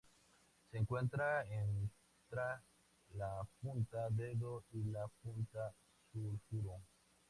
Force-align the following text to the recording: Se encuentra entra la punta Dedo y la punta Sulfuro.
Se 0.71 0.79
encuentra 0.79 1.43
entra 1.45 2.59
la 3.13 3.47
punta 3.61 4.09
Dedo 4.09 4.63
y 4.73 4.85
la 4.85 5.07
punta 5.21 5.75
Sulfuro. 6.11 6.81